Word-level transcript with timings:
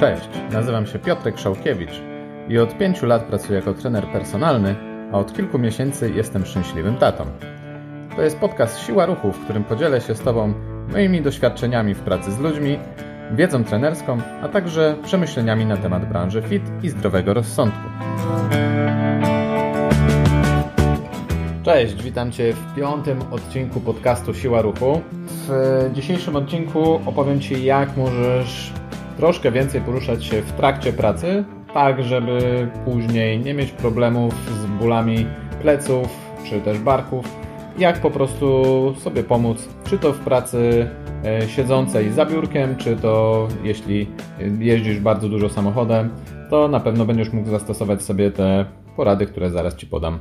Cześć, 0.00 0.28
nazywam 0.52 0.86
się 0.86 0.98
Piotrek 0.98 1.38
Szałkiewicz 1.38 2.02
i 2.48 2.58
od 2.58 2.78
pięciu 2.78 3.06
lat 3.06 3.22
pracuję 3.24 3.58
jako 3.58 3.74
trener 3.74 4.06
personalny, 4.06 4.74
a 5.12 5.18
od 5.18 5.36
kilku 5.36 5.58
miesięcy 5.58 6.10
jestem 6.10 6.46
szczęśliwym 6.46 6.96
tatą. 6.96 7.24
To 8.16 8.22
jest 8.22 8.38
podcast 8.38 8.78
Siła 8.78 9.06
Ruchu, 9.06 9.32
w 9.32 9.44
którym 9.44 9.64
podzielę 9.64 10.00
się 10.00 10.14
z 10.14 10.20
Tobą 10.20 10.54
moimi 10.92 11.22
doświadczeniami 11.22 11.94
w 11.94 12.00
pracy 12.00 12.32
z 12.32 12.38
ludźmi, 12.38 12.78
wiedzą 13.32 13.64
trenerską, 13.64 14.18
a 14.42 14.48
także 14.48 14.96
przemyśleniami 15.04 15.66
na 15.66 15.76
temat 15.76 16.08
branży 16.08 16.42
fit 16.42 16.62
i 16.82 16.88
zdrowego 16.88 17.34
rozsądku. 17.34 17.88
Cześć, 21.62 22.02
witam 22.02 22.32
Cię 22.32 22.52
w 22.52 22.74
piątym 22.74 23.18
odcinku 23.30 23.80
podcastu 23.80 24.34
Siła 24.34 24.62
Ruchu. 24.62 25.00
W 25.48 25.90
dzisiejszym 25.92 26.36
odcinku 26.36 27.00
opowiem 27.06 27.40
Ci, 27.40 27.64
jak 27.64 27.96
możesz 27.96 28.72
troszkę 29.16 29.52
więcej 29.52 29.80
poruszać 29.80 30.24
się 30.24 30.42
w 30.42 30.52
trakcie 30.52 30.92
pracy, 30.92 31.44
tak 31.74 32.02
żeby 32.02 32.68
później 32.84 33.40
nie 33.40 33.54
mieć 33.54 33.70
problemów 33.70 34.34
z 34.34 34.66
bólami 34.66 35.26
pleców 35.62 36.08
czy 36.44 36.60
też 36.60 36.78
barków. 36.78 37.36
Jak 37.78 38.00
po 38.00 38.10
prostu 38.10 38.64
sobie 38.98 39.22
pomóc, 39.22 39.68
czy 39.84 39.98
to 39.98 40.12
w 40.12 40.18
pracy 40.18 40.88
e, 41.24 41.48
siedzącej 41.48 42.12
za 42.12 42.26
biurkiem, 42.26 42.76
czy 42.76 42.96
to 42.96 43.48
jeśli 43.64 44.06
jeździsz 44.58 45.00
bardzo 45.00 45.28
dużo 45.28 45.48
samochodem, 45.48 46.10
to 46.50 46.68
na 46.68 46.80
pewno 46.80 47.04
będziesz 47.04 47.32
mógł 47.32 47.48
zastosować 47.48 48.02
sobie 48.02 48.30
te 48.30 48.64
porady, 48.96 49.26
które 49.26 49.50
zaraz 49.50 49.76
Ci 49.76 49.86
podam. 49.86 50.18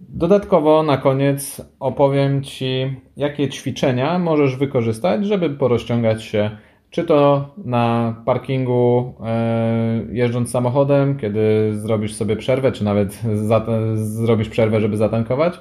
Dodatkowo 0.00 0.82
na 0.82 0.96
koniec 0.96 1.62
opowiem 1.80 2.42
Ci, 2.42 2.96
jakie 3.16 3.48
ćwiczenia 3.48 4.18
możesz 4.18 4.56
wykorzystać, 4.56 5.26
żeby 5.26 5.50
porozciągać 5.50 6.24
się, 6.24 6.50
czy 6.92 7.04
to 7.04 7.48
na 7.64 8.14
parkingu 8.24 9.14
e, 9.24 10.04
jeżdżąc 10.12 10.50
samochodem, 10.50 11.16
kiedy 11.16 11.72
zrobisz 11.74 12.14
sobie 12.14 12.36
przerwę, 12.36 12.72
czy 12.72 12.84
nawet 12.84 13.22
zrobisz 13.94 14.48
przerwę, 14.48 14.80
żeby 14.80 14.96
zatankować, 14.96 15.60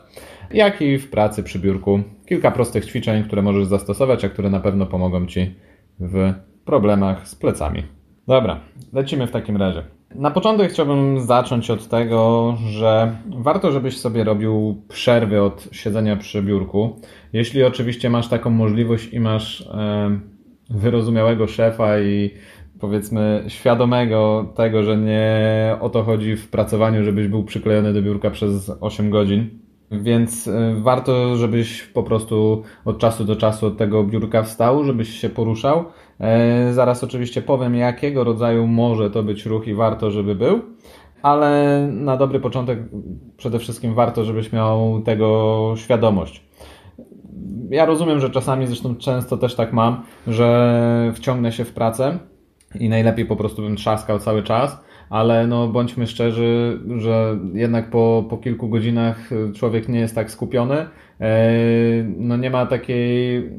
jak 0.54 0.82
i 0.82 0.98
w 0.98 1.10
pracy 1.10 1.44
przy 1.44 1.60
biurku. 1.60 2.00
Kilka 2.26 2.52
prostych 2.52 2.86
ćwiczeń, 2.86 3.23
które 3.23 3.42
możesz 3.42 3.66
zastosować, 3.66 4.26
a 4.26 4.30
które 4.30 4.50
na 4.50 4.60
pewno 4.60 4.86
pomogą 4.86 5.26
Ci 5.26 5.56
w 6.00 6.34
problemach 6.66 7.28
z 7.28 7.36
plecami. 7.36 7.84
Dobra, 8.28 8.60
lecimy 8.94 9.28
w 9.28 9.32
takim 9.32 9.58
razie. 9.58 9.84
Na 10.16 10.32
początek 10.32 10.72
chciałbym 10.72 11.20
zacząć 11.20 11.70
od 11.70 11.88
tego, 11.88 12.54
że 12.70 13.16
warto, 13.30 13.72
żebyś 13.72 13.98
sobie 13.98 14.23
robił 14.23 14.82
przerwy 14.88 15.42
od 15.42 15.68
siedzenia 15.72 16.16
przy 16.16 16.42
biurku. 16.44 17.00
Jeśli 17.34 17.64
oczywiście 17.64 18.10
masz 18.10 18.28
taką 18.28 18.50
możliwość 18.50 19.14
i 19.14 19.20
masz 19.20 19.62
e, 19.62 20.20
wyrozumiałego 20.72 21.47
szefa 21.47 22.00
i 22.00 22.31
powiedzmy 22.80 23.44
świadomego 23.47 24.52
tego, 24.55 24.83
że 24.83 24.97
nie 24.97 25.75
o 25.80 25.89
to 25.89 26.03
chodzi 26.03 26.36
w 26.36 26.50
pracowaniu, 26.50 27.03
żebyś 27.03 27.27
był 27.27 27.44
przyklejony 27.44 27.94
do 27.94 28.02
biurka 28.02 28.30
przez 28.30 28.72
8 28.81 29.09
godzin. 29.09 29.49
Więc 29.92 30.47
e, 30.47 30.75
warto, 30.81 31.36
żebyś 31.36 31.83
po 31.83 32.03
prostu 32.03 32.64
od 32.86 32.97
czasu 32.97 33.25
do 33.25 33.36
czasu 33.36 33.67
od 33.67 33.77
tego 33.77 34.03
biurka 34.03 34.44
wstał, 34.44 34.83
żebyś 34.83 35.09
się 35.09 35.30
poruszał 35.30 35.86
E, 36.22 36.73
zaraz 36.73 37.03
oczywiście 37.03 37.42
powiem, 37.42 37.75
jakiego 37.75 38.23
rodzaju 38.23 38.67
może 38.67 39.09
to 39.09 39.23
być 39.23 39.45
ruch 39.45 39.67
i 39.67 39.73
warto, 39.73 40.11
żeby 40.11 40.36
był, 40.36 40.61
ale 41.22 41.80
na 41.92 42.17
dobry 42.17 42.39
początek 42.39 42.80
przede 43.38 43.59
wszystkim 43.59 43.94
warto, 43.94 44.23
żebyś 44.23 44.52
miał 44.52 45.02
tego 45.05 45.73
świadomość. 45.77 46.44
Ja 47.70 47.86
rozumiem, 47.86 48.20
że 48.20 48.30
czasami, 48.30 48.67
zresztą 48.67 48.95
często 48.95 49.38
też 49.38 49.56
tak 49.56 49.73
mam, 49.73 50.03
że 50.28 51.11
wciągnę 51.16 51.52
się 51.52 51.66
w 51.66 51.73
pracę 51.73 52.20
i 52.80 52.89
najlepiej 52.89 53.25
po 53.25 53.36
prostu 53.36 53.61
bym 53.61 53.75
trzaskał 53.75 54.20
cały 54.20 54.44
czas, 54.44 54.83
ale 55.09 55.48
no 55.48 55.67
bądźmy 55.67 56.08
szczerzy, 56.08 56.80
że 56.98 57.38
jednak 57.53 57.89
po, 57.89 58.25
po 58.30 58.38
kilku 58.38 58.70
godzinach 58.70 59.30
człowiek 59.55 59.89
nie 59.89 59.99
jest 59.99 60.16
tak 60.16 60.32
skupiony, 60.32 60.86
e, 61.21 61.54
no 62.17 62.38
nie 62.38 62.49
ma 62.49 62.66
takiej 62.66 63.49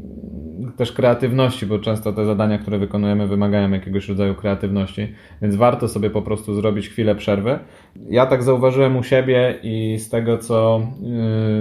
też 0.76 0.92
kreatywności, 0.92 1.66
bo 1.66 1.78
często 1.78 2.12
te 2.12 2.24
zadania, 2.24 2.58
które 2.58 2.78
wykonujemy, 2.78 3.26
wymagają 3.26 3.70
jakiegoś 3.70 4.08
rodzaju 4.08 4.34
kreatywności, 4.34 5.08
więc 5.42 5.56
warto 5.56 5.88
sobie 5.88 6.10
po 6.10 6.22
prostu 6.22 6.54
zrobić 6.54 6.88
chwilę 6.88 7.14
przerwy. 7.14 7.58
Ja 8.10 8.26
tak 8.26 8.42
zauważyłem 8.42 8.96
u 8.96 9.02
siebie 9.02 9.58
i 9.62 9.98
z 9.98 10.08
tego, 10.08 10.38
co 10.38 10.86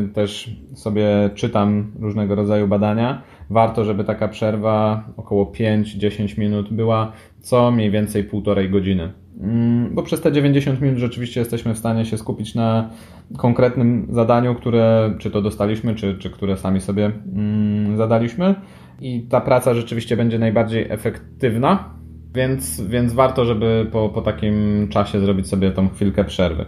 yy, 0.01 0.07
też 0.07 0.55
sobie 0.75 1.29
czytam 1.35 1.91
różnego 1.99 2.35
rodzaju 2.35 2.67
badania, 2.67 3.21
warto, 3.49 3.85
żeby 3.85 4.03
taka 4.03 4.27
przerwa 4.27 5.03
około 5.17 5.45
5-10 5.45 6.39
minut 6.39 6.73
była 6.73 7.11
co 7.41 7.71
mniej 7.71 7.91
więcej 7.91 8.23
półtorej 8.23 8.69
godziny. 8.69 9.11
Mm, 9.41 9.95
bo 9.95 10.03
przez 10.03 10.21
te 10.21 10.31
90 10.31 10.81
minut 10.81 10.97
rzeczywiście 10.97 11.39
jesteśmy 11.39 11.73
w 11.73 11.77
stanie 11.77 12.05
się 12.05 12.17
skupić 12.17 12.55
na 12.55 12.89
konkretnym 13.37 14.07
zadaniu, 14.09 14.55
które 14.55 15.13
czy 15.19 15.31
to 15.31 15.41
dostaliśmy, 15.41 15.95
czy, 15.95 16.17
czy 16.17 16.29
które 16.29 16.57
sami 16.57 16.81
sobie 16.81 17.11
mm, 17.35 17.97
zadaliśmy 17.97 18.55
i 19.01 19.21
ta 19.21 19.41
praca 19.41 19.73
rzeczywiście 19.73 20.17
będzie 20.17 20.39
najbardziej 20.39 20.91
efektywna, 20.91 21.93
więc, 22.35 22.81
więc 22.81 23.13
warto, 23.13 23.45
żeby 23.45 23.87
po, 23.91 24.09
po 24.09 24.21
takim 24.21 24.87
czasie 24.89 25.19
zrobić 25.19 25.47
sobie 25.47 25.71
tą 25.71 25.89
chwilkę 25.89 26.23
przerwy. 26.23 26.65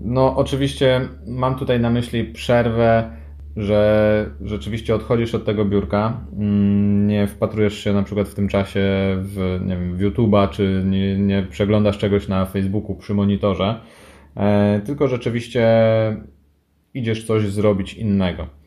No, 0.00 0.36
oczywiście 0.36 1.00
mam 1.26 1.54
tutaj 1.54 1.80
na 1.80 1.90
myśli 1.90 2.24
przerwę, 2.24 3.10
że 3.56 4.30
rzeczywiście 4.40 4.94
odchodzisz 4.94 5.34
od 5.34 5.44
tego 5.44 5.64
biurka, 5.64 6.20
mm, 6.32 7.06
nie 7.06 7.26
wpatrujesz 7.26 7.78
się 7.84 7.92
na 7.92 8.02
przykład 8.02 8.28
w 8.28 8.34
tym 8.34 8.48
czasie 8.48 8.80
w, 9.18 9.60
nie 9.66 9.76
wiem, 9.76 9.96
w 9.96 10.00
YouTube'a, 10.00 10.48
czy 10.48 10.82
nie, 10.86 11.18
nie 11.18 11.42
przeglądasz 11.50 11.98
czegoś 11.98 12.28
na 12.28 12.46
Facebooku 12.46 12.96
przy 12.96 13.14
monitorze, 13.14 13.80
e, 14.36 14.80
tylko 14.80 15.08
rzeczywiście 15.08 15.66
idziesz 16.94 17.24
coś 17.26 17.46
zrobić 17.46 17.94
innego. 17.94 18.59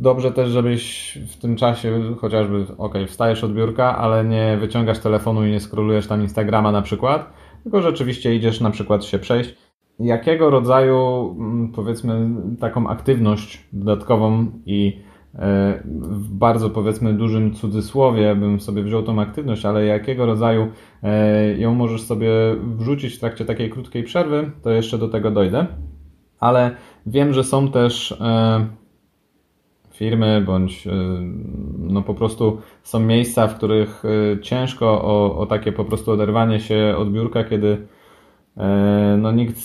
Dobrze 0.00 0.32
też, 0.32 0.48
żebyś 0.48 1.18
w 1.28 1.36
tym 1.36 1.56
czasie 1.56 2.00
chociażby, 2.18 2.66
ok, 2.78 2.94
wstajesz 3.06 3.44
od 3.44 3.52
biurka, 3.52 3.98
ale 3.98 4.24
nie 4.24 4.56
wyciągasz 4.60 4.98
telefonu 4.98 5.46
i 5.46 5.50
nie 5.50 5.60
skrolujesz 5.60 6.06
tam 6.06 6.22
Instagrama 6.22 6.72
na 6.72 6.82
przykład, 6.82 7.32
tylko 7.62 7.82
rzeczywiście 7.82 8.34
idziesz 8.34 8.60
na 8.60 8.70
przykład 8.70 9.04
się 9.04 9.18
przejść. 9.18 9.54
Jakiego 10.00 10.50
rodzaju, 10.50 10.96
mm, 11.38 11.72
powiedzmy, 11.72 12.30
taką 12.60 12.88
aktywność 12.88 13.68
dodatkową 13.72 14.46
i 14.66 15.02
e, 15.34 15.82
w 15.84 16.32
bardzo 16.32 16.70
powiedzmy 16.70 17.14
dużym 17.14 17.54
cudzysłowie 17.54 18.34
bym 18.34 18.60
sobie 18.60 18.82
wziął 18.82 19.02
tą 19.02 19.20
aktywność, 19.20 19.64
ale 19.64 19.84
jakiego 19.84 20.26
rodzaju 20.26 20.68
e, 21.02 21.58
ją 21.58 21.74
możesz 21.74 22.02
sobie 22.02 22.30
wrzucić 22.76 23.14
w 23.14 23.20
trakcie 23.20 23.44
takiej 23.44 23.70
krótkiej 23.70 24.04
przerwy, 24.04 24.50
to 24.62 24.70
jeszcze 24.70 24.98
do 24.98 25.08
tego 25.08 25.30
dojdę. 25.30 25.66
Ale 26.40 26.70
wiem, 27.06 27.32
że 27.32 27.44
są 27.44 27.70
też 27.70 28.12
e, 28.12 28.66
firmy, 29.98 30.42
bądź 30.46 30.86
y, 30.86 30.90
no 31.78 32.02
po 32.02 32.14
prostu 32.14 32.58
są 32.82 33.00
miejsca, 33.00 33.46
w 33.46 33.56
których 33.56 34.04
y, 34.04 34.38
ciężko 34.42 35.02
o, 35.02 35.38
o 35.38 35.46
takie 35.46 35.72
po 35.72 35.84
prostu 35.84 36.10
oderwanie 36.10 36.60
się 36.60 36.94
od 36.98 37.12
biurka, 37.12 37.44
kiedy 37.44 37.68
y, 37.68 38.60
no 39.18 39.32
nikt 39.32 39.56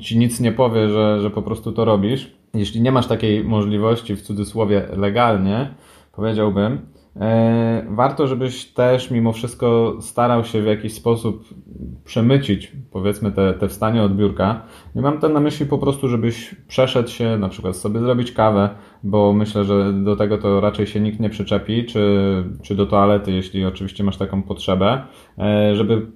ci 0.00 0.18
nic 0.18 0.40
nie 0.40 0.52
powie, 0.52 0.88
że, 0.88 1.20
że 1.20 1.30
po 1.30 1.42
prostu 1.42 1.72
to 1.72 1.84
robisz. 1.84 2.34
Jeśli 2.54 2.80
nie 2.80 2.92
masz 2.92 3.06
takiej 3.06 3.44
możliwości, 3.44 4.16
w 4.16 4.22
cudzysłowie 4.22 4.88
legalnie, 4.96 5.74
powiedziałbym, 6.12 6.78
E, 7.16 7.86
warto, 7.88 8.26
żebyś 8.26 8.66
też 8.66 9.10
mimo 9.10 9.32
wszystko 9.32 9.96
starał 10.00 10.44
się 10.44 10.62
w 10.62 10.66
jakiś 10.66 10.94
sposób 10.94 11.44
przemycić, 12.04 12.72
powiedzmy, 12.90 13.32
te, 13.32 13.54
te 13.54 13.68
wstanie 13.68 14.02
od 14.02 14.16
biurka. 14.16 14.62
Mam 14.94 15.20
to 15.20 15.28
na 15.28 15.40
myśli 15.40 15.66
po 15.66 15.78
prostu, 15.78 16.08
żebyś 16.08 16.54
przeszedł 16.68 17.08
się, 17.08 17.38
na 17.38 17.48
przykład 17.48 17.76
sobie 17.76 18.00
zrobić 18.00 18.32
kawę, 18.32 18.70
bo 19.02 19.32
myślę, 19.32 19.64
że 19.64 19.92
do 19.92 20.16
tego 20.16 20.38
to 20.38 20.60
raczej 20.60 20.86
się 20.86 21.00
nikt 21.00 21.20
nie 21.20 21.30
przyczepi, 21.30 21.84
czy, 21.84 22.44
czy 22.62 22.74
do 22.74 22.86
toalety, 22.86 23.32
jeśli 23.32 23.64
oczywiście 23.64 24.04
masz 24.04 24.16
taką 24.16 24.42
potrzebę, 24.42 25.02
e, 25.38 25.76
żeby 25.76 26.06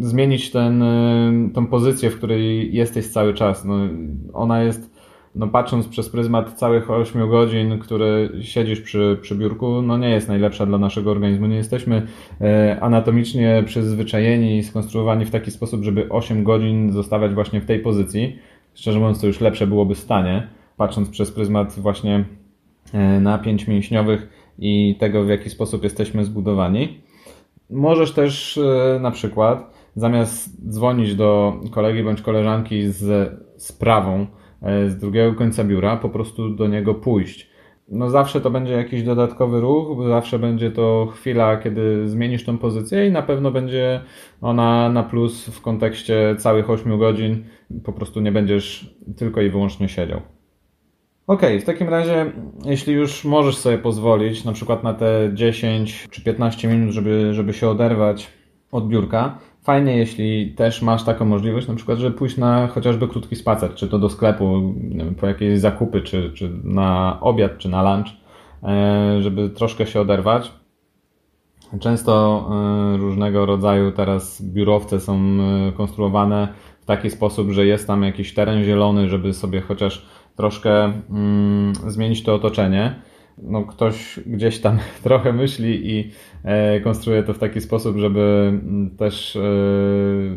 zmienić 0.00 0.50
ten, 0.50 0.82
e, 0.82 1.50
tą 1.54 1.66
pozycję, 1.66 2.10
w 2.10 2.16
której 2.16 2.74
jesteś 2.74 3.08
cały 3.08 3.34
czas. 3.34 3.64
No, 3.64 3.74
ona 4.32 4.62
jest 4.62 4.95
no 5.36 5.48
patrząc 5.48 5.88
przez 5.88 6.08
pryzmat 6.08 6.52
całych 6.52 6.90
8 6.90 7.30
godzin, 7.30 7.78
które 7.78 8.28
siedzisz 8.40 8.80
przy, 8.80 9.18
przy 9.20 9.34
biurku, 9.34 9.82
no 9.82 9.98
nie 9.98 10.10
jest 10.10 10.28
najlepsza 10.28 10.66
dla 10.66 10.78
naszego 10.78 11.10
organizmu. 11.10 11.46
Nie 11.46 11.56
jesteśmy 11.56 12.06
e, 12.40 12.80
anatomicznie 12.80 13.62
przyzwyczajeni 13.66 14.58
i 14.58 14.62
skonstruowani 14.62 15.24
w 15.24 15.30
taki 15.30 15.50
sposób, 15.50 15.82
żeby 15.82 16.08
8 16.08 16.44
godzin 16.44 16.92
zostawać 16.92 17.34
właśnie 17.34 17.60
w 17.60 17.66
tej 17.66 17.78
pozycji. 17.78 18.38
Szczerze 18.74 18.98
mówiąc, 18.98 19.20
to 19.20 19.26
już 19.26 19.40
lepsze 19.40 19.66
byłoby 19.66 19.94
stanie, 19.94 20.48
patrząc 20.76 21.10
przez 21.10 21.32
pryzmat 21.32 21.72
właśnie 21.78 22.24
e, 22.92 23.20
napięć 23.20 23.68
mięśniowych 23.68 24.28
i 24.58 24.96
tego, 24.98 25.24
w 25.24 25.28
jaki 25.28 25.50
sposób 25.50 25.84
jesteśmy 25.84 26.24
zbudowani. 26.24 27.00
Możesz 27.70 28.12
też 28.12 28.58
e, 28.58 28.98
na 29.00 29.10
przykład 29.10 29.70
zamiast 29.96 30.70
dzwonić 30.70 31.14
do 31.14 31.60
kolegi 31.70 32.02
bądź 32.02 32.22
koleżanki 32.22 32.88
z 32.88 33.32
sprawą, 33.56 34.26
z 34.62 34.96
drugiego 34.96 35.34
końca 35.34 35.64
biura, 35.64 35.96
po 35.96 36.08
prostu 36.08 36.50
do 36.50 36.66
niego 36.66 36.94
pójść. 36.94 37.50
no 37.88 38.10
zawsze 38.10 38.40
to 38.40 38.50
będzie 38.50 38.72
jakiś 38.72 39.02
dodatkowy 39.02 39.60
ruch, 39.60 40.06
zawsze 40.08 40.38
będzie 40.38 40.70
to 40.70 41.06
chwila, 41.14 41.56
kiedy 41.56 42.08
zmienisz 42.08 42.44
tą 42.44 42.58
pozycję 42.58 43.06
i 43.06 43.12
na 43.12 43.22
pewno 43.22 43.50
będzie 43.50 44.00
ona 44.40 44.88
na 44.88 45.02
plus 45.02 45.46
w 45.46 45.60
kontekście 45.60 46.36
całych 46.38 46.70
8 46.70 46.98
godzin. 46.98 47.44
Po 47.84 47.92
prostu 47.92 48.20
nie 48.20 48.32
będziesz 48.32 48.96
tylko 49.16 49.42
i 49.42 49.50
wyłącznie 49.50 49.88
siedział. 49.88 50.20
Ok, 51.26 51.42
w 51.60 51.64
takim 51.64 51.88
razie, 51.88 52.32
jeśli 52.64 52.94
już 52.94 53.24
możesz 53.24 53.56
sobie 53.56 53.78
pozwolić, 53.78 54.44
na 54.44 54.52
przykład 54.52 54.84
na 54.84 54.94
te 54.94 55.30
10 55.34 56.08
czy 56.10 56.24
15 56.24 56.68
minut, 56.68 56.90
żeby, 56.90 57.34
żeby 57.34 57.52
się 57.52 57.68
oderwać 57.68 58.30
od 58.72 58.88
biurka, 58.88 59.38
fajnie, 59.66 59.96
jeśli 59.96 60.54
też 60.54 60.82
masz 60.82 61.04
taką 61.04 61.24
możliwość, 61.24 61.68
na 61.68 61.74
przykład, 61.74 61.98
żeby 61.98 62.18
pójść 62.18 62.36
na 62.36 62.66
chociażby 62.66 63.08
krótki 63.08 63.36
spacer, 63.36 63.74
czy 63.74 63.88
to 63.88 63.98
do 63.98 64.10
sklepu, 64.10 64.74
wiem, 64.76 65.14
po 65.14 65.26
jakieś 65.26 65.58
zakupy, 65.58 66.02
czy, 66.02 66.32
czy 66.34 66.50
na 66.64 67.18
obiad, 67.20 67.58
czy 67.58 67.68
na 67.68 67.82
lunch, 67.82 68.06
e, 68.62 69.22
żeby 69.22 69.50
troszkę 69.50 69.86
się 69.86 70.00
oderwać. 70.00 70.52
Często 71.80 72.44
e, 72.94 72.96
różnego 72.96 73.46
rodzaju 73.46 73.92
teraz 73.92 74.42
biurowce 74.42 75.00
są 75.00 75.14
e, 75.14 75.72
konstruowane 75.72 76.48
w 76.80 76.84
taki 76.84 77.10
sposób, 77.10 77.50
że 77.50 77.66
jest 77.66 77.86
tam 77.86 78.02
jakiś 78.02 78.34
teren 78.34 78.64
zielony, 78.64 79.08
żeby 79.08 79.32
sobie 79.32 79.60
chociaż 79.60 80.06
troszkę 80.36 80.92
mm, 81.10 81.72
zmienić 81.86 82.22
to 82.22 82.34
otoczenie 82.34 82.94
no, 83.38 83.62
ktoś 83.64 84.20
gdzieś 84.26 84.60
tam 84.60 84.78
trochę 85.04 85.32
myśli 85.32 85.90
i 85.90 86.10
e, 86.44 86.80
konstruuje 86.80 87.22
to 87.22 87.34
w 87.34 87.38
taki 87.38 87.60
sposób, 87.60 87.96
żeby 87.96 88.48
mm, 88.48 88.96
też 88.96 89.36
e, 89.36 89.40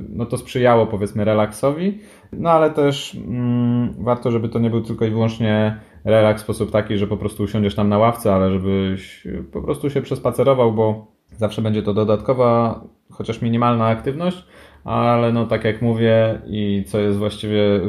no, 0.09 0.25
to 0.25 0.37
sprzyjało 0.37 0.87
powiedzmy 0.87 1.25
relaksowi, 1.25 1.99
no 2.33 2.49
ale 2.49 2.69
też 2.69 3.15
mm, 3.15 3.93
warto, 4.03 4.31
żeby 4.31 4.49
to 4.49 4.59
nie 4.59 4.69
był 4.69 4.81
tylko 4.81 5.05
i 5.05 5.09
wyłącznie 5.09 5.79
relaks 6.05 6.41
w 6.41 6.43
sposób 6.43 6.71
taki, 6.71 6.97
że 6.97 7.07
po 7.07 7.17
prostu 7.17 7.43
usiądziesz 7.43 7.75
tam 7.75 7.89
na 7.89 7.97
ławce, 7.97 8.33
ale 8.35 8.51
żebyś 8.51 9.27
po 9.51 9.61
prostu 9.61 9.89
się 9.89 10.01
przespacerował, 10.01 10.73
bo 10.73 11.07
zawsze 11.37 11.61
będzie 11.61 11.83
to 11.83 11.93
dodatkowa, 11.93 12.81
chociaż 13.11 13.41
minimalna 13.41 13.85
aktywność, 13.85 14.45
ale 14.83 15.31
no 15.31 15.45
tak 15.45 15.63
jak 15.63 15.81
mówię 15.81 16.41
i 16.47 16.83
co 16.87 16.99
jest 16.99 17.17
właściwie 17.17 17.81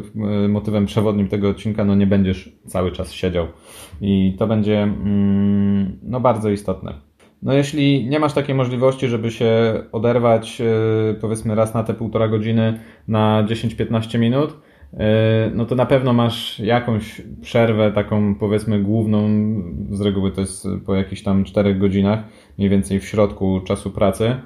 y, 0.44 0.48
motywem 0.48 0.86
przewodnim 0.86 1.28
tego 1.28 1.48
odcinka, 1.48 1.84
no 1.84 1.94
nie 1.94 2.06
będziesz 2.06 2.52
cały 2.66 2.92
czas 2.92 3.12
siedział. 3.12 3.46
I 4.00 4.36
to 4.38 4.46
będzie 4.46 4.82
mm, 4.82 5.98
no 6.02 6.20
bardzo 6.20 6.50
istotne. 6.50 6.94
No 7.42 7.52
jeśli 7.52 8.08
nie 8.08 8.18
masz 8.18 8.32
takiej 8.32 8.54
możliwości, 8.54 9.08
żeby 9.08 9.30
się 9.30 9.50
oderwać 9.92 10.60
y, 10.60 11.20
powiedzmy 11.20 11.54
raz 11.54 11.74
na 11.74 11.84
te 11.84 11.94
półtora 11.94 12.28
godziny 12.28 12.80
na 13.08 13.44
10-15 13.44 14.18
minut, 14.18 14.50
y, 14.50 14.96
no 15.54 15.66
to 15.66 15.74
na 15.74 15.86
pewno 15.86 16.12
masz 16.12 16.60
jakąś 16.60 17.22
przerwę 17.40 17.92
taką 17.92 18.34
powiedzmy 18.34 18.80
główną, 18.80 19.28
z 19.90 20.00
reguły 20.00 20.30
to 20.32 20.40
jest 20.40 20.68
po 20.86 20.94
jakichś 20.94 21.22
tam 21.22 21.44
4 21.44 21.74
godzinach, 21.74 22.20
mniej 22.58 22.70
więcej 22.70 23.00
w 23.00 23.04
środku 23.04 23.60
czasu 23.60 23.90
pracy 23.90 24.36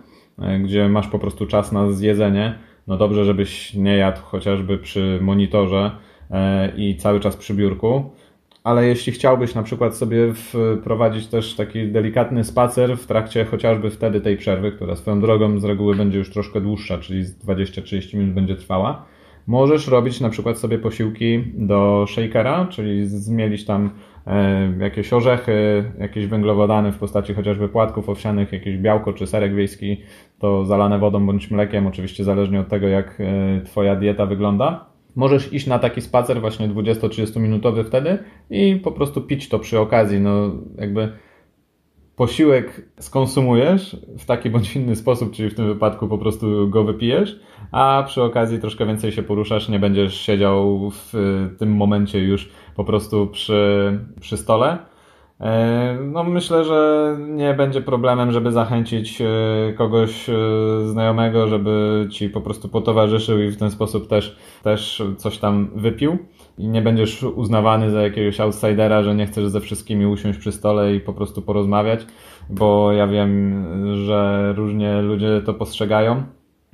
gdzie 0.65 0.89
masz 0.89 1.09
po 1.09 1.19
prostu 1.19 1.47
czas 1.47 1.73
na 1.73 1.93
zjedzenie, 1.93 2.59
no 2.87 2.97
dobrze, 2.97 3.25
żebyś 3.25 3.75
nie 3.75 3.97
jadł 3.97 4.21
chociażby 4.23 4.79
przy 4.79 5.19
monitorze 5.23 5.91
e, 6.31 6.73
i 6.77 6.97
cały 6.97 7.21
czas 7.21 7.37
przy 7.37 7.55
biurku. 7.55 8.11
Ale 8.65 8.87
jeśli 8.87 9.13
chciałbyś 9.13 9.55
na 9.55 9.63
przykład 9.63 9.97
sobie 9.97 10.33
wprowadzić 10.35 11.27
też 11.27 11.55
taki 11.55 11.89
delikatny 11.89 12.45
spacer 12.45 12.97
w 12.97 13.07
trakcie 13.07 13.45
chociażby 13.45 13.91
wtedy 13.91 14.21
tej 14.21 14.37
przerwy, 14.37 14.73
która 14.73 14.97
swoją 14.97 15.21
drogą 15.21 15.59
z 15.59 15.65
reguły 15.65 15.97
będzie 15.97 16.19
już 16.19 16.31
troszkę 16.31 16.61
dłuższa, 16.61 16.99
czyli 16.99 17.25
20-30 17.25 18.17
minut 18.17 18.35
będzie 18.35 18.57
trwała, 18.57 19.05
możesz 19.47 19.89
robić 19.89 20.21
na 20.21 20.29
przykład 20.29 20.59
sobie 20.59 20.79
posiłki 20.79 21.45
do 21.55 22.07
shakera, 22.09 22.67
czyli 22.71 23.07
zmielić 23.07 23.65
tam 23.65 23.91
E, 24.27 24.73
jakieś 24.79 25.13
orzechy, 25.13 25.85
jakieś 25.99 26.27
węglowodany 26.27 26.93
w 26.93 26.99
postaci 26.99 27.35
chociażby 27.35 27.69
płatków 27.69 28.09
owsianych, 28.09 28.53
jakieś 28.53 28.77
białko 28.77 29.13
czy 29.13 29.27
serek 29.27 29.55
wiejski, 29.55 30.01
to 30.39 30.65
zalane 30.65 30.99
wodą 30.99 31.27
bądź 31.27 31.51
mlekiem, 31.51 31.87
oczywiście 31.87 32.25
zależnie 32.25 32.61
od 32.61 32.69
tego, 32.69 32.89
jak 32.89 33.21
e, 33.21 33.61
Twoja 33.65 33.97
dieta 33.97 34.27
wygląda. 34.27 34.87
Możesz 35.17 35.53
iść 35.53 35.67
na 35.67 35.79
taki 35.79 36.01
spacer 36.01 36.41
właśnie 36.41 36.69
20-30 36.69 37.41
minutowy 37.41 37.85
wtedy 37.85 38.19
i 38.51 38.77
po 38.77 38.93
prostu 38.93 39.21
pić 39.21 39.49
to 39.49 39.59
przy 39.59 39.81
okazji. 39.81 40.21
No 40.21 40.51
jakby 40.79 41.13
posiłek 42.17 42.89
skonsumujesz 43.01 43.97
w 44.19 44.25
taki 44.25 44.51
bądź 44.51 44.77
inny 44.77 44.97
sposób, 44.97 45.33
czyli 45.33 45.51
w 45.51 45.55
tym 45.55 45.67
wypadku 45.67 46.09
po 46.09 46.19
prostu 46.19 46.69
go 46.69 46.85
wypijesz, 46.85 47.41
a 47.73 48.05
przy 48.07 48.23
okazji 48.23 48.59
troszkę 48.59 48.87
więcej 48.87 49.13
się 49.13 49.23
poruszasz, 49.23 49.69
nie 49.69 49.79
będziesz 49.79 50.21
siedział 50.21 50.91
w 50.91 51.13
tym 51.59 51.77
momencie 51.77 52.19
już 52.19 52.51
po 52.77 52.85
prostu 52.85 53.27
przy, 53.27 53.99
przy 54.21 54.37
stole. 54.37 54.79
E, 55.41 55.99
no 56.01 56.25
myślę, 56.25 56.65
że 56.65 57.17
nie 57.21 57.55
będzie 57.55 57.81
problemem, 57.81 58.33
żeby 58.33 58.53
zachęcić 58.53 59.21
e, 59.21 59.27
kogoś 59.77 60.29
e, 60.29 60.35
znajomego, 60.87 61.49
żeby 61.49 62.07
ci 62.11 62.29
po 62.29 62.41
prostu 62.41 62.69
potowarzyszył 62.69 63.43
i 63.43 63.49
w 63.49 63.57
ten 63.57 63.71
sposób 63.71 64.09
też, 64.09 64.37
też 64.63 65.03
coś 65.17 65.39
tam 65.39 65.71
wypił. 65.75 66.19
I 66.59 66.69
nie 66.69 66.83
będziesz 66.83 67.23
uznawany 67.23 67.91
za 67.91 68.03
jakiegoś 68.03 68.41
outsidera, 68.41 69.03
że 69.03 69.15
nie 69.15 69.27
chcesz 69.27 69.49
ze 69.49 69.61
wszystkimi 69.61 70.07
usiąść 70.07 70.39
przy 70.39 70.53
stole 70.53 70.95
i 70.95 71.01
po 71.01 71.13
prostu 71.13 71.43
porozmawiać, 71.43 72.07
bo 72.51 72.93
ja 72.93 73.07
wiem, 73.07 73.67
że 74.07 74.53
różnie 74.57 75.03
ludzie 75.03 75.43
to 75.47 75.55
postrzegają, 75.55 76.23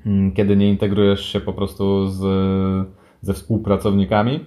mm, 0.07 0.33
kiedy 0.33 0.57
nie 0.57 0.69
integrujesz 0.69 1.33
się 1.33 1.41
po 1.41 1.53
prostu 1.53 2.09
z, 2.09 2.21
ze 3.21 3.35
współpracownikami. 3.35 4.45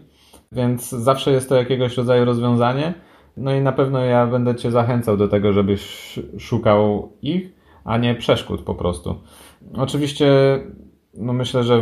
Więc 0.52 0.90
zawsze 0.90 1.32
jest 1.32 1.50
to 1.50 1.56
jakiegoś 1.56 1.98
rodzaju 1.98 2.26
rozwiązanie. 2.26 2.94
No 3.38 3.56
i 3.56 3.62
na 3.62 3.72
pewno 3.72 4.00
ja 4.00 4.28
będę 4.28 4.56
Cię 4.56 4.72
zachęcał 4.72 5.18
do 5.18 5.28
tego, 5.28 5.54
żebyś 5.54 6.20
szukał 6.40 7.12
ich, 7.22 7.54
a 7.84 7.98
nie 7.98 8.16
przeszkód 8.16 8.62
po 8.62 8.76
prostu. 8.76 9.16
Oczywiście, 9.74 10.28
no 11.14 11.34
myślę, 11.34 11.64
że 11.64 11.82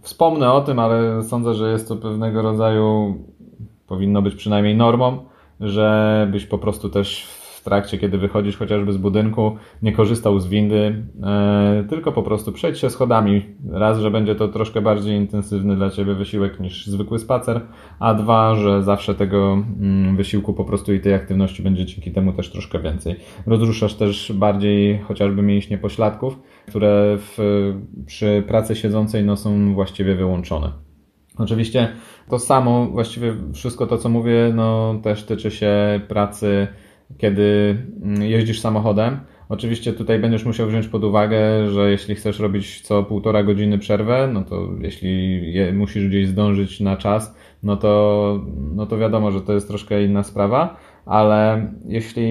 wspomnę 0.00 0.52
o 0.52 0.60
tym, 0.60 0.78
ale 0.78 1.22
sądzę, 1.22 1.54
że 1.54 1.72
jest 1.72 1.88
to 1.88 1.96
pewnego 1.96 2.42
rodzaju, 2.42 3.16
powinno 3.86 4.22
być 4.22 4.34
przynajmniej 4.34 4.76
normą, 4.76 5.24
żebyś 5.60 6.46
po 6.46 6.58
prostu 6.58 6.88
też 6.88 7.26
w 7.62 7.64
trakcie, 7.64 7.98
kiedy 7.98 8.18
wychodzisz 8.18 8.56
chociażby 8.56 8.92
z 8.92 8.96
budynku, 8.96 9.56
nie 9.82 9.92
korzystał 9.92 10.40
z 10.40 10.48
windy, 10.48 11.04
e, 11.22 11.84
tylko 11.88 12.12
po 12.12 12.22
prostu 12.22 12.52
przejdź 12.52 12.78
się 12.78 12.90
schodami. 12.90 13.42
Raz, 13.70 13.98
że 13.98 14.10
będzie 14.10 14.34
to 14.34 14.48
troszkę 14.48 14.80
bardziej 14.80 15.16
intensywny 15.16 15.76
dla 15.76 15.90
Ciebie 15.90 16.14
wysiłek 16.14 16.60
niż 16.60 16.86
zwykły 16.86 17.18
spacer, 17.18 17.60
a 17.98 18.14
dwa, 18.14 18.54
że 18.54 18.82
zawsze 18.82 19.14
tego 19.14 19.52
mm, 19.52 20.16
wysiłku 20.16 20.54
po 20.54 20.64
prostu 20.64 20.92
i 20.92 21.00
tej 21.00 21.14
aktywności 21.14 21.62
będzie 21.62 21.86
dzięki 21.86 22.12
temu 22.12 22.32
też 22.32 22.50
troszkę 22.50 22.78
więcej. 22.78 23.16
Rozruszasz 23.46 23.94
też 23.94 24.32
bardziej 24.34 24.98
chociażby 24.98 25.42
mięśnie 25.42 25.78
pośladków, 25.78 26.38
które 26.68 27.16
w, 27.18 27.38
przy 28.06 28.44
pracy 28.48 28.76
siedzącej 28.76 29.24
no, 29.24 29.36
są 29.36 29.74
właściwie 29.74 30.14
wyłączone. 30.14 30.72
Oczywiście 31.38 31.88
to 32.28 32.38
samo, 32.38 32.86
właściwie 32.86 33.34
wszystko 33.54 33.86
to, 33.86 33.98
co 33.98 34.08
mówię, 34.08 34.52
no, 34.54 35.00
też 35.02 35.24
tyczy 35.24 35.50
się 35.50 36.00
pracy 36.08 36.68
kiedy 37.18 37.76
mm, 38.02 38.22
jeździsz 38.22 38.60
samochodem. 38.60 39.20
Oczywiście 39.48 39.92
tutaj 39.92 40.18
będziesz 40.18 40.44
musiał 40.44 40.68
wziąć 40.68 40.88
pod 40.88 41.04
uwagę, 41.04 41.70
że 41.70 41.90
jeśli 41.90 42.14
chcesz 42.14 42.38
robić 42.38 42.80
co 42.80 43.02
półtora 43.02 43.42
godziny 43.42 43.78
przerwę, 43.78 44.30
no 44.32 44.42
to 44.42 44.68
jeśli 44.80 45.52
je, 45.52 45.72
musisz 45.72 46.08
gdzieś 46.08 46.28
zdążyć 46.28 46.80
na 46.80 46.96
czas, 46.96 47.36
no 47.62 47.76
to, 47.76 48.44
no 48.74 48.86
to 48.86 48.98
wiadomo, 48.98 49.30
że 49.30 49.40
to 49.40 49.52
jest 49.52 49.68
troszkę 49.68 50.04
inna 50.04 50.22
sprawa, 50.22 50.76
ale 51.06 51.66
jeśli 51.84 52.26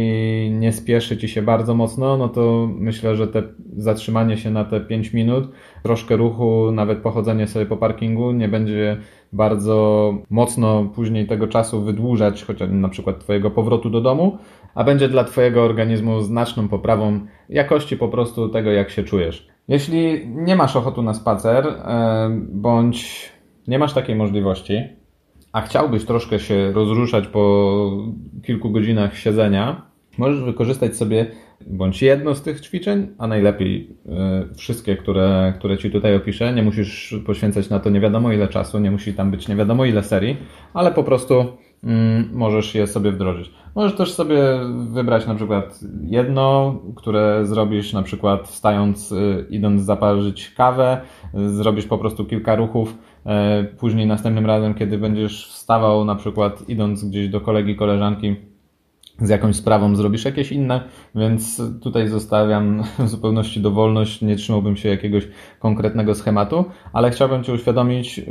nie 0.52 0.72
spieszy 0.72 1.18
ci 1.18 1.30
się 1.30 1.42
bardzo 1.42 1.76
mocno, 1.76 2.18
no 2.18 2.30
to 2.30 2.70
myślę, 2.76 3.16
że 3.16 3.28
te 3.28 3.44
zatrzymanie 3.78 4.38
się 4.38 4.52
na 4.52 4.66
te 4.66 4.80
5 4.80 5.14
minut, 5.14 5.52
troszkę 5.84 6.16
ruchu, 6.16 6.72
nawet 6.72 7.00
pochodzenie 7.00 7.48
sobie 7.48 7.66
po 7.66 7.78
parkingu 7.78 8.32
nie 8.32 8.48
będzie 8.48 8.98
bardzo 9.34 10.14
mocno 10.30 10.84
później 10.96 11.28
tego 11.28 11.48
czasu 11.48 11.82
wydłużać, 11.82 12.44
chociaż 12.44 12.70
na 12.72 12.90
przykład 12.90 13.20
Twojego 13.20 13.52
powrotu 13.52 13.90
do 13.90 14.02
domu, 14.02 14.38
a 14.76 14.84
będzie 14.84 15.10
dla 15.10 15.24
Twojego 15.24 15.64
organizmu 15.64 16.22
znaczną 16.22 16.68
poprawą 16.68 17.20
jakości 17.50 17.98
po 17.98 18.08
prostu 18.08 18.50
tego, 18.50 18.72
jak 18.72 18.90
się 18.90 19.04
czujesz. 19.04 19.48
Jeśli 19.68 20.28
nie 20.28 20.56
masz 20.56 20.76
ochoty 20.76 21.02
na 21.02 21.14
spacer, 21.14 21.68
e, 21.68 22.30
bądź 22.50 23.30
nie 23.68 23.80
masz 23.80 23.94
takiej 23.94 24.16
możliwości, 24.16 25.01
a 25.52 25.62
chciałbyś 25.62 26.06
troszkę 26.06 26.40
się 26.40 26.72
rozruszać 26.72 27.28
po 27.28 27.92
kilku 28.44 28.70
godzinach 28.70 29.18
siedzenia, 29.18 29.82
możesz 30.18 30.44
wykorzystać 30.44 30.98
sobie 30.98 31.32
bądź 31.68 32.02
jedno 32.02 32.36
z 32.36 32.42
tych 32.42 32.62
ćwiczeń, 32.62 33.08
a 33.18 33.28
najlepiej 33.28 33.98
e, 34.10 34.46
wszystkie, 34.56 34.98
które, 34.98 35.54
które 35.58 35.78
Ci 35.78 35.92
tutaj 35.92 36.16
opiszę. 36.16 36.54
Nie 36.54 36.64
musisz 36.64 37.16
poświęcać 37.26 37.70
na 37.70 37.80
to 37.80 37.90
nie 37.90 38.00
wiadomo 38.00 38.32
ile 38.32 38.48
czasu, 38.48 38.80
nie 38.80 38.92
musi 38.92 39.14
tam 39.14 39.32
być 39.32 39.48
nie 39.48 39.56
wiadomo 39.56 39.86
ile 39.86 40.04
serii, 40.04 40.38
ale 40.74 40.92
po 40.92 41.04
prostu 41.04 41.46
mm, 41.84 42.30
możesz 42.34 42.76
je 42.76 42.88
sobie 42.88 43.12
wdrożyć. 43.12 43.52
Możesz 43.76 43.98
też 43.98 44.14
sobie 44.14 44.42
wybrać 44.92 45.28
na 45.28 45.36
przykład 45.36 45.80
jedno, 46.04 46.76
które 46.96 47.46
zrobisz 47.46 47.94
na 47.94 48.04
przykład 48.04 48.48
wstając, 48.48 49.12
y, 49.12 49.46
idąc 49.50 49.82
zaparzyć 49.82 50.50
kawę, 50.50 51.02
zrobisz 51.34 51.86
po 51.86 51.98
prostu 51.98 52.26
kilka 52.26 52.56
ruchów, 52.56 52.94
e, 52.94 52.98
później 53.78 54.08
następnym 54.08 54.46
razem, 54.46 54.74
kiedy 54.74 54.98
będziesz 54.98 55.48
wstawał 55.48 56.06
na 56.06 56.16
przykład 56.16 56.70
idąc 56.70 57.06
gdzieś 57.06 57.30
do 57.30 57.42
kolegi, 57.42 57.76
koleżanki, 57.76 58.36
z 59.22 59.30
jakąś 59.30 59.56
sprawą 59.56 59.96
zrobisz 59.96 60.26
jakieś 60.26 60.52
inne, 60.52 60.82
więc 61.16 61.62
tutaj 61.84 62.08
zostawiam 62.08 62.84
w 63.00 63.08
zupełności 63.08 63.62
dowolność, 63.62 64.22
nie 64.22 64.36
trzymałbym 64.36 64.76
się 64.76 64.90
jakiegoś 64.90 65.28
konkretnego 65.60 66.16
schematu, 66.16 66.66
ale 66.94 67.12
chciałbym 67.12 67.44
Cię 67.44 67.54
uświadomić, 67.54 68.22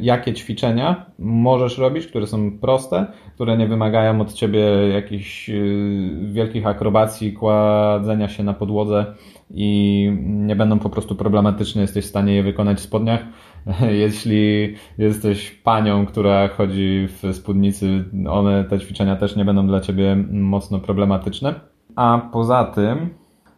jakie 0.00 0.34
ćwiczenia 0.34 1.06
możesz 1.18 1.78
robić, 1.78 2.06
które 2.06 2.26
są 2.26 2.58
proste, 2.58 3.06
które 3.34 3.56
nie 3.56 3.66
wymagają 3.66 4.20
od 4.20 4.32
Ciebie 4.32 4.60
jakichś 4.92 5.50
y, 5.50 6.10
wielkich 6.24 6.66
akrobacji, 6.66 7.32
kładzenia 7.32 8.28
się 8.28 8.44
na 8.44 8.54
podłodze 8.54 9.14
i 9.50 10.10
nie 10.24 10.56
będą 10.56 10.78
po 10.78 10.90
prostu 10.90 11.16
problematyczne, 11.16 11.82
jesteś 11.82 12.04
w 12.04 12.08
stanie 12.08 12.34
je 12.34 12.42
wykonać 12.42 12.78
w 12.78 12.80
spodniach. 12.80 13.20
Jeśli 14.04 14.74
jesteś 14.98 15.50
panią, 15.50 16.06
która 16.06 16.48
chodzi 16.48 17.08
w 17.08 17.34
spódnicy, 17.36 18.04
one, 18.28 18.64
te 18.64 18.78
ćwiczenia 18.80 19.16
też 19.16 19.36
nie 19.36 19.44
będą 19.44 19.66
dla 19.66 19.80
Ciebie 19.80 20.16
mocno 20.30 20.78
problematyczne. 20.78 21.54
A 21.96 22.28
poza 22.32 22.64
tym, 22.64 23.10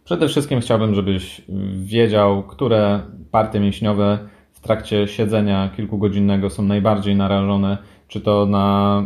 przede 0.04 0.28
wszystkim 0.28 0.60
chciałbym, 0.60 0.94
żebyś 0.94 1.42
wiedział, 1.72 2.42
które 2.42 3.00
partie 3.30 3.60
mięśniowe 3.60 4.18
w 4.52 4.60
trakcie 4.60 5.08
siedzenia 5.08 5.70
kilkugodzinnego 5.76 6.50
są 6.50 6.62
najbardziej 6.62 7.16
narażone, 7.16 7.78
czy 8.08 8.20
to 8.20 8.46
na 8.46 9.02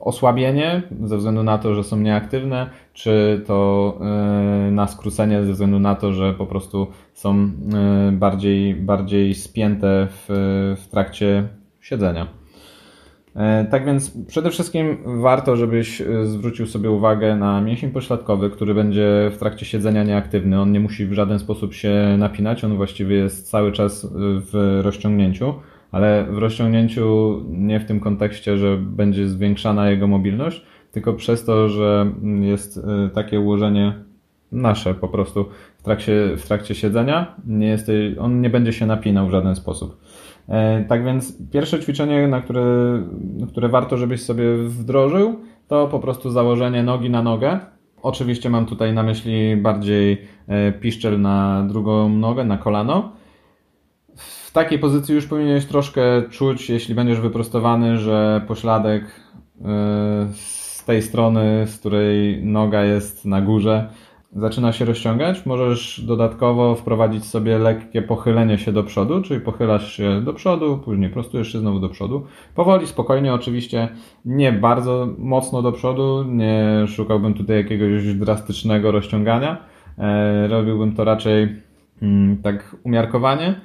osłabienie 0.00 0.82
ze 1.04 1.16
względu 1.16 1.42
na 1.42 1.58
to, 1.58 1.74
że 1.74 1.84
są 1.84 1.96
nieaktywne, 1.96 2.70
czy 2.92 3.42
to 3.46 3.98
e, 4.00 4.70
na 4.70 4.86
skrócenie 4.86 5.44
ze 5.44 5.52
względu 5.52 5.78
na 5.78 5.94
to, 5.94 6.12
że 6.12 6.34
po 6.34 6.46
prostu 6.46 6.86
są 7.14 7.34
e, 7.38 8.12
bardziej, 8.12 8.74
bardziej 8.74 9.34
spięte 9.34 10.06
w, 10.10 10.26
w 10.80 10.88
trakcie 10.88 11.48
siedzenia. 11.80 12.26
E, 13.36 13.64
tak 13.70 13.86
więc 13.86 14.26
przede 14.26 14.50
wszystkim 14.50 14.98
warto, 15.04 15.56
żebyś 15.56 16.02
zwrócił 16.24 16.66
sobie 16.66 16.90
uwagę 16.90 17.36
na 17.36 17.60
mięsień 17.60 17.90
pośladkowy, 17.90 18.50
który 18.50 18.74
będzie 18.74 19.30
w 19.34 19.38
trakcie 19.38 19.66
siedzenia 19.66 20.04
nieaktywny. 20.04 20.60
On 20.60 20.72
nie 20.72 20.80
musi 20.80 21.06
w 21.06 21.12
żaden 21.12 21.38
sposób 21.38 21.74
się 21.74 22.16
napinać, 22.18 22.64
on 22.64 22.76
właściwie 22.76 23.16
jest 23.16 23.50
cały 23.50 23.72
czas 23.72 24.06
w 24.12 24.80
rozciągnięciu 24.82 25.54
ale 25.92 26.26
w 26.30 26.38
rozciągnięciu 26.38 27.40
nie 27.48 27.80
w 27.80 27.84
tym 27.84 28.00
kontekście, 28.00 28.56
że 28.56 28.76
będzie 28.76 29.28
zwiększana 29.28 29.90
jego 29.90 30.06
mobilność, 30.06 30.62
tylko 30.92 31.14
przez 31.14 31.44
to, 31.44 31.68
że 31.68 32.12
jest 32.40 32.76
y, 32.76 32.80
takie 33.14 33.40
ułożenie 33.40 33.92
nasze 34.52 34.94
po 34.94 35.08
prostu 35.08 35.44
w 35.78 35.82
trakcie, 35.82 36.36
w 36.36 36.46
trakcie 36.46 36.74
siedzenia. 36.74 37.34
Nie 37.46 37.66
jest, 37.66 37.90
on 38.20 38.40
nie 38.40 38.50
będzie 38.50 38.72
się 38.72 38.86
napinał 38.86 39.26
w 39.26 39.30
żaden 39.30 39.56
sposób. 39.56 40.00
E, 40.48 40.84
tak 40.84 41.04
więc 41.04 41.50
pierwsze 41.52 41.80
ćwiczenie, 41.80 42.28
na 42.28 42.40
które, 42.40 42.64
które 43.48 43.68
warto, 43.68 43.96
żebyś 43.96 44.22
sobie 44.22 44.56
wdrożył, 44.56 45.36
to 45.68 45.88
po 45.88 46.00
prostu 46.00 46.30
założenie 46.30 46.82
nogi 46.82 47.10
na 47.10 47.22
nogę. 47.22 47.58
Oczywiście 48.02 48.50
mam 48.50 48.66
tutaj 48.66 48.92
na 48.92 49.02
myśli 49.02 49.56
bardziej 49.56 50.18
e, 50.48 50.72
piszczel 50.72 51.20
na 51.20 51.64
drugą 51.68 52.08
nogę, 52.08 52.44
na 52.44 52.58
kolano 52.58 53.12
takiej 54.58 54.78
pozycji 54.78 55.14
już 55.14 55.26
powinieneś 55.26 55.66
troszkę 55.66 56.02
czuć, 56.30 56.70
jeśli 56.70 56.94
będziesz 56.94 57.20
wyprostowany, 57.20 57.98
że 57.98 58.44
pośladek 58.48 59.04
y, 59.04 59.62
z 60.34 60.84
tej 60.84 61.02
strony, 61.02 61.66
z 61.66 61.78
której 61.78 62.44
noga 62.44 62.84
jest 62.84 63.24
na 63.24 63.40
górze, 63.40 63.90
zaczyna 64.36 64.72
się 64.72 64.84
rozciągać. 64.84 65.46
Możesz 65.46 66.00
dodatkowo 66.00 66.74
wprowadzić 66.74 67.24
sobie 67.24 67.58
lekkie 67.58 68.02
pochylenie 68.02 68.58
się 68.58 68.72
do 68.72 68.84
przodu, 68.84 69.22
czyli 69.22 69.40
pochylasz 69.40 69.92
się 69.92 70.20
do 70.20 70.32
przodu, 70.34 70.78
później 70.84 71.10
prostujesz 71.10 71.52
się 71.52 71.58
znowu 71.58 71.80
do 71.80 71.88
przodu. 71.88 72.26
Powoli, 72.54 72.86
spokojnie, 72.86 73.34
oczywiście 73.34 73.88
nie 74.24 74.52
bardzo 74.52 75.08
mocno 75.18 75.62
do 75.62 75.72
przodu, 75.72 76.24
nie 76.24 76.84
szukałbym 76.86 77.34
tutaj 77.34 77.56
jakiegoś 77.56 78.14
drastycznego 78.14 78.92
rozciągania. 78.92 79.56
E, 79.98 80.48
robiłbym 80.48 80.94
to 80.94 81.04
raczej 81.04 81.56
mm, 82.02 82.36
tak 82.42 82.76
umiarkowanie 82.84 83.60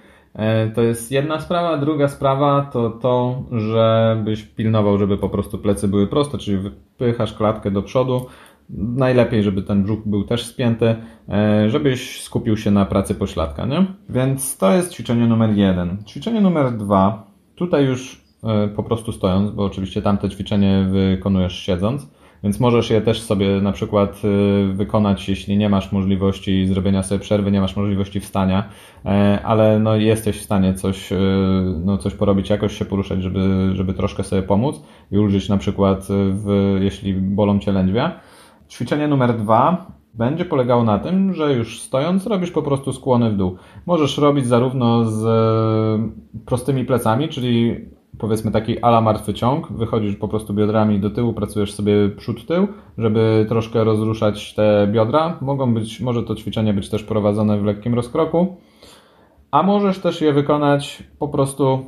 to 0.75 0.81
jest 0.81 1.11
jedna 1.11 1.41
sprawa. 1.41 1.77
Druga 1.77 2.07
sprawa 2.07 2.69
to 2.73 2.89
to, 2.89 3.43
żebyś 3.51 4.43
pilnował, 4.43 4.97
żeby 4.97 5.17
po 5.17 5.29
prostu 5.29 5.57
plecy 5.57 5.87
były 5.87 6.07
proste, 6.07 6.37
czyli 6.37 6.57
wypychasz 6.57 7.33
klatkę 7.33 7.71
do 7.71 7.81
przodu. 7.81 8.25
Najlepiej, 8.69 9.43
żeby 9.43 9.63
ten 9.63 9.83
brzuch 9.83 9.99
był 10.05 10.23
też 10.23 10.45
spięty, 10.45 10.95
e, 11.29 11.69
żebyś 11.69 12.21
skupił 12.21 12.57
się 12.57 12.71
na 12.71 12.85
pracy 12.85 13.15
pośladka, 13.15 13.65
nie? 13.65 13.85
Więc 14.09 14.57
to 14.57 14.73
jest 14.73 14.93
ćwiczenie 14.93 15.27
numer 15.27 15.49
jeden. 15.49 16.03
Ćwiczenie 16.07 16.41
numer 16.41 16.77
dwa, 16.77 17.27
tutaj 17.55 17.85
już 17.85 18.21
e, 18.43 18.67
po 18.67 18.83
prostu 18.83 19.11
stojąc, 19.11 19.51
bo 19.51 19.63
oczywiście 19.65 20.01
tamte 20.01 20.29
ćwiczenie 20.29 20.87
wykonujesz 20.91 21.59
siedząc. 21.59 22.07
Więc 22.43 22.59
możesz 22.59 22.89
je 22.89 23.01
też 23.01 23.21
sobie 23.21 23.61
na 23.61 23.71
przykład 23.71 24.21
y, 24.25 24.73
wykonać, 24.73 25.29
jeśli 25.29 25.57
nie 25.57 25.69
masz 25.69 25.91
możliwości 25.91 26.67
zrobienia 26.67 27.03
sobie 27.03 27.19
przerwy, 27.19 27.51
nie 27.51 27.61
masz 27.61 27.75
możliwości 27.75 28.19
wstania, 28.19 28.69
e, 29.05 29.39
ale 29.43 29.79
no 29.79 29.95
jesteś 29.95 30.37
w 30.39 30.43
stanie 30.43 30.73
coś, 30.73 31.11
y, 31.11 31.15
no 31.85 31.97
coś 31.97 32.13
porobić, 32.13 32.49
jakoś 32.49 32.77
się 32.77 32.85
poruszać, 32.85 33.23
żeby, 33.23 33.71
żeby 33.73 33.93
troszkę 33.93 34.23
sobie 34.23 34.41
pomóc 34.41 34.83
i 35.11 35.17
ulżyć 35.17 35.49
na 35.49 35.57
przykład, 35.57 36.07
w, 36.09 36.77
jeśli 36.81 37.13
bolą 37.13 37.59
cię 37.59 37.71
lędźwia. 37.71 38.19
Ćwiczenie 38.69 39.07
numer 39.07 39.37
dwa 39.37 39.91
będzie 40.13 40.45
polegało 40.45 40.83
na 40.83 40.99
tym, 40.99 41.33
że 41.33 41.53
już 41.53 41.81
stojąc 41.81 42.27
robisz 42.27 42.51
po 42.51 42.61
prostu 42.61 42.93
skłony 42.93 43.31
w 43.31 43.37
dół. 43.37 43.55
Możesz 43.85 44.17
robić 44.17 44.47
zarówno 44.47 45.05
z 45.05 45.23
prostymi 46.45 46.85
plecami, 46.85 47.29
czyli 47.29 47.85
powiedzmy 48.17 48.51
taki 48.51 48.79
ala 48.79 49.01
martwy 49.01 49.33
ciąg, 49.33 49.71
wychodzisz 49.71 50.15
po 50.15 50.27
prostu 50.27 50.53
biodrami 50.53 50.99
do 50.99 51.09
tyłu, 51.09 51.33
pracujesz 51.33 51.73
sobie 51.73 52.09
przód-tył, 52.09 52.67
żeby 52.97 53.45
troszkę 53.49 53.83
rozruszać 53.83 54.53
te 54.53 54.87
biodra. 54.91 55.37
Mogą 55.41 55.73
być, 55.73 56.01
może 56.01 56.23
to 56.23 56.35
ćwiczenie 56.35 56.73
być 56.73 56.89
też 56.89 57.03
prowadzone 57.03 57.59
w 57.59 57.63
lekkim 57.63 57.93
rozkroku, 57.93 58.57
a 59.51 59.63
możesz 59.63 59.99
też 59.99 60.21
je 60.21 60.33
wykonać 60.33 61.03
po 61.19 61.27
prostu 61.27 61.85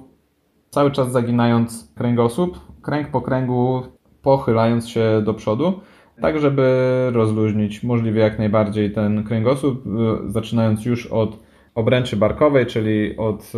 cały 0.70 0.92
czas 0.92 1.12
zaginając 1.12 1.94
kręgosłup, 1.96 2.60
kręg 2.82 3.12
po 3.12 3.22
kręgu, 3.22 3.82
pochylając 4.22 4.90
się 4.90 5.22
do 5.26 5.34
przodu, 5.34 5.74
tak 6.22 6.40
żeby 6.40 6.68
rozluźnić 7.14 7.84
możliwie 7.84 8.22
jak 8.22 8.40
najbardziej 8.40 8.92
ten 8.92 9.24
kręgosłup, 9.24 9.84
zaczynając 10.26 10.86
już 10.86 11.08
od 11.08 11.40
obręczy 11.76 12.18
barkowej, 12.18 12.66
czyli 12.66 13.18
od 13.18 13.54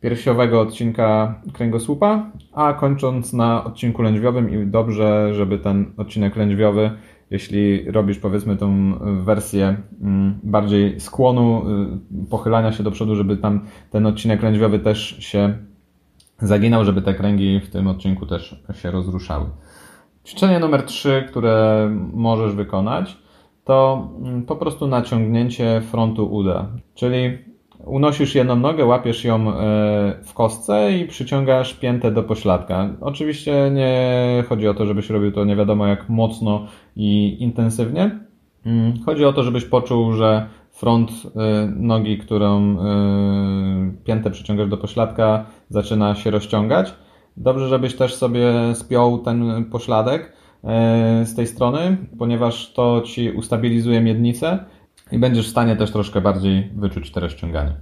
piersiowego 0.00 0.60
odcinka 0.60 1.34
kręgosłupa, 1.52 2.30
a 2.52 2.72
kończąc 2.72 3.32
na 3.32 3.64
odcinku 3.64 4.02
lędźwiowym 4.02 4.50
i 4.50 4.66
dobrze, 4.66 5.34
żeby 5.34 5.58
ten 5.58 5.92
odcinek 5.96 6.36
lędźwiowy, 6.36 6.90
jeśli 7.30 7.90
robisz 7.90 8.18
powiedzmy 8.18 8.56
tą 8.56 8.92
wersję 9.24 9.76
mm, 10.02 10.40
bardziej 10.42 11.00
skłonu, 11.00 11.62
y, 12.24 12.30
pochylania 12.30 12.72
się 12.72 12.82
do 12.82 12.90
przodu, 12.90 13.16
żeby 13.16 13.36
tam 13.36 13.60
ten 13.90 14.06
odcinek 14.06 14.42
lędźwiowy 14.42 14.78
też 14.78 15.16
się 15.18 15.54
zaginał, 16.38 16.84
żeby 16.84 17.02
te 17.02 17.14
kręgi 17.14 17.60
w 17.60 17.70
tym 17.70 17.86
odcinku 17.86 18.26
też 18.26 18.62
się 18.74 18.90
rozruszały. 18.90 19.46
Ćwiczenie 20.26 20.58
numer 20.58 20.82
3, 20.82 21.24
które 21.28 21.88
możesz 22.12 22.54
wykonać, 22.54 23.16
to 23.64 24.08
mm, 24.22 24.42
po 24.42 24.56
prostu 24.56 24.86
naciągnięcie 24.86 25.82
frontu 25.90 26.34
uda, 26.34 26.66
czyli 26.94 27.49
Unosisz 27.84 28.34
jedną 28.34 28.56
nogę, 28.56 28.84
łapiesz 28.84 29.24
ją 29.24 29.36
e, 29.36 29.52
w 30.24 30.34
kostce 30.34 30.98
i 30.98 31.06
przyciągasz 31.06 31.74
piętę 31.74 32.10
do 32.10 32.22
pośladka. 32.22 32.88
Oczywiście 33.00 33.70
nie 33.74 34.44
chodzi 34.48 34.68
o 34.68 34.74
to, 34.74 34.86
żebyś 34.86 35.10
robił 35.10 35.32
to 35.32 35.44
nie 35.44 35.56
wiadomo 35.56 35.86
jak 35.86 36.08
mocno 36.08 36.66
i 36.96 37.36
intensywnie. 37.40 38.20
Mm, 38.66 38.92
chodzi 39.06 39.24
o 39.24 39.32
to, 39.32 39.42
żebyś 39.42 39.64
poczuł, 39.64 40.12
że 40.12 40.48
front 40.70 41.10
e, 41.10 41.66
nogi, 41.76 42.18
którą 42.18 42.78
e, 42.78 42.78
piętę 44.04 44.30
przyciągasz 44.30 44.68
do 44.68 44.76
pośladka, 44.76 45.46
zaczyna 45.68 46.14
się 46.14 46.30
rozciągać. 46.30 46.94
Dobrze, 47.36 47.68
żebyś 47.68 47.96
też 47.96 48.14
sobie 48.14 48.52
spiął 48.74 49.18
ten 49.18 49.64
pośladek 49.64 50.32
z 51.24 51.34
tej 51.34 51.46
strony, 51.46 51.96
ponieważ 52.18 52.72
to 52.72 53.00
ci 53.00 53.30
ustabilizuje 53.30 54.00
miednicę 54.00 54.64
i 55.12 55.18
będziesz 55.18 55.46
w 55.46 55.50
stanie 55.50 55.76
też 55.76 55.92
troszkę 55.92 56.20
bardziej 56.20 56.70
wyczuć 56.76 57.12
te 57.12 57.20
rozciąganie. 57.20 57.72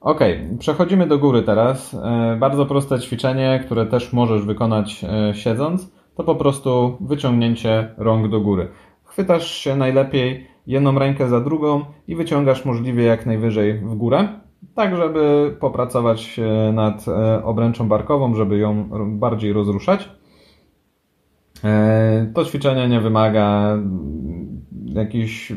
Ok, 0.00 0.20
przechodzimy 0.58 1.06
do 1.06 1.18
góry 1.18 1.42
teraz. 1.42 1.94
E, 1.94 2.36
bardzo 2.40 2.66
proste 2.66 3.00
ćwiczenie, 3.00 3.60
które 3.66 3.86
też 3.86 4.12
możesz 4.12 4.44
wykonać 4.44 5.04
e, 5.04 5.34
siedząc, 5.34 5.92
to 6.16 6.24
po 6.24 6.34
prostu 6.34 6.96
wyciągnięcie 7.00 7.94
rąk 7.96 8.28
do 8.28 8.40
góry. 8.40 8.68
Chwytasz 9.04 9.50
się 9.50 9.76
najlepiej 9.76 10.46
jedną 10.66 10.98
rękę 10.98 11.28
za 11.28 11.40
drugą 11.40 11.84
i 12.08 12.16
wyciągasz 12.16 12.64
możliwie 12.64 13.04
jak 13.04 13.26
najwyżej 13.26 13.78
w 13.78 13.94
górę, 13.94 14.28
tak 14.74 14.96
żeby 14.96 15.56
popracować 15.60 16.40
nad 16.72 17.08
e, 17.08 17.44
obręczą 17.44 17.88
barkową, 17.88 18.34
żeby 18.34 18.58
ją 18.58 18.88
bardziej 19.18 19.52
rozruszać. 19.52 20.10
To 22.34 22.44
ćwiczenie 22.44 22.88
nie 22.88 23.00
wymaga 23.00 23.78
jakiejś 24.86 25.52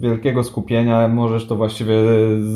wielkiego 0.00 0.44
skupienia. 0.44 1.08
Możesz 1.08 1.46
to 1.46 1.56
właściwie 1.56 1.94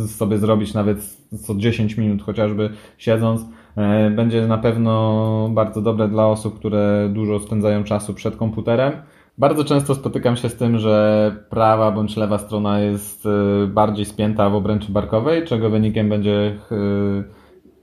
sobie 0.06 0.38
zrobić 0.38 0.74
nawet 0.74 1.16
co 1.42 1.54
10 1.54 1.96
minut 1.96 2.22
chociażby 2.22 2.70
siedząc. 2.98 3.46
E, 3.76 4.10
będzie 4.10 4.46
na 4.46 4.58
pewno 4.58 5.48
bardzo 5.52 5.82
dobre 5.82 6.08
dla 6.08 6.26
osób, 6.26 6.58
które 6.58 7.08
dużo 7.12 7.40
spędzają 7.40 7.84
czasu 7.84 8.14
przed 8.14 8.36
komputerem. 8.36 8.92
Bardzo 9.38 9.64
często 9.64 9.94
spotykam 9.94 10.36
się 10.36 10.48
z 10.48 10.56
tym, 10.56 10.78
że 10.78 11.36
prawa 11.50 11.92
bądź 11.92 12.16
lewa 12.16 12.38
strona 12.38 12.80
jest 12.80 13.26
e, 13.26 13.66
bardziej 13.66 14.04
spięta 14.04 14.50
w 14.50 14.54
obręczy 14.54 14.92
barkowej, 14.92 15.44
czego 15.44 15.70
wynikiem 15.70 16.08
będzie 16.08 16.56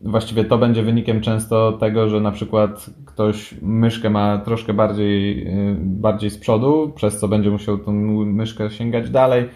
właściwie 0.01 0.45
to 0.45 0.57
będzie 0.57 0.83
wynikiem 0.83 1.21
często 1.21 1.71
tego, 1.71 2.09
że 2.09 2.21
na 2.21 2.31
przykład 2.31 2.89
ktoś 3.05 3.55
myszkę 3.61 4.09
ma 4.09 4.37
troszkę 4.37 4.73
bardziej, 4.73 5.47
bardziej 5.77 6.29
z 6.29 6.37
przodu, 6.37 6.91
przez 6.95 7.19
co 7.19 7.27
będzie 7.27 7.49
musiał 7.49 7.77
tą 7.77 7.91
myszkę 8.25 8.71
sięgać 8.71 9.09
dalej, 9.09 9.49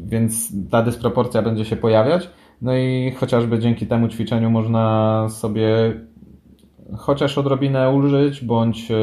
więc 0.00 0.52
ta 0.70 0.82
dysproporcja 0.82 1.42
będzie 1.42 1.64
się 1.64 1.76
pojawiać. 1.76 2.30
No 2.62 2.76
i 2.76 3.12
chociażby 3.16 3.58
dzięki 3.58 3.86
temu 3.86 4.08
ćwiczeniu 4.08 4.50
można 4.50 5.26
sobie 5.28 5.94
chociaż 6.98 7.38
odrobinę 7.38 7.90
ulżyć, 7.90 8.44
bądź 8.44 8.90
e, 8.90 8.94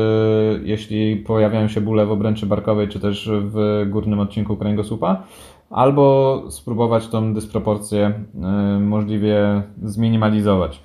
jeśli 0.64 1.16
pojawiają 1.16 1.68
się 1.68 1.82
bóle 1.82 2.06
w 2.06 2.12
obręczy 2.12 2.46
barkowej, 2.46 2.88
czy 2.88 3.00
też 3.00 3.30
w 3.34 3.86
górnym 3.90 4.20
odcinku 4.20 4.58
kręgosłupa, 4.58 5.24
albo 5.70 6.44
spróbować 6.50 7.08
tą 7.08 7.34
dysproporcję 7.34 8.14
e, 8.44 8.80
możliwie 8.80 9.64
zminimalizować. 9.84 10.84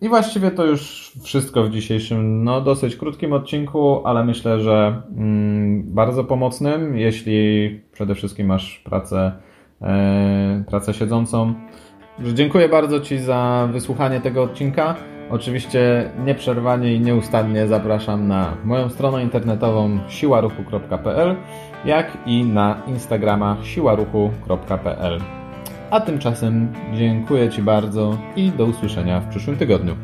I 0.00 0.08
właściwie 0.08 0.50
to 0.50 0.64
już 0.64 1.12
wszystko 1.22 1.64
w 1.64 1.70
dzisiejszym, 1.70 2.44
no 2.44 2.60
dosyć 2.60 2.96
krótkim 2.96 3.32
odcinku, 3.32 4.06
ale 4.06 4.24
myślę, 4.24 4.60
że 4.60 5.02
mm, 5.16 5.82
bardzo 5.94 6.24
pomocnym, 6.24 6.98
jeśli 6.98 7.80
przede 7.92 8.14
wszystkim 8.14 8.46
masz 8.46 8.78
pracę, 8.84 9.32
e, 9.82 10.64
pracę 10.68 10.94
siedzącą. 10.94 11.54
Dziękuję 12.34 12.68
bardzo 12.68 13.00
Ci 13.00 13.18
za 13.18 13.68
wysłuchanie 13.72 14.20
tego 14.20 14.42
odcinka. 14.42 14.96
Oczywiście 15.30 16.10
nieprzerwanie 16.24 16.94
i 16.94 17.00
nieustannie 17.00 17.66
zapraszam 17.66 18.28
na 18.28 18.56
moją 18.64 18.88
stronę 18.88 19.22
internetową 19.22 19.98
siłaruchu.pl, 20.08 21.36
jak 21.84 22.18
i 22.26 22.44
na 22.44 22.82
Instagrama 22.86 23.56
siłaruchu.pl. 23.62 25.20
A 25.90 26.00
tymczasem 26.00 26.72
dziękuję 26.94 27.48
Ci 27.48 27.62
bardzo 27.62 28.18
i 28.36 28.50
do 28.50 28.64
usłyszenia 28.64 29.20
w 29.20 29.28
przyszłym 29.28 29.56
tygodniu. 29.56 29.96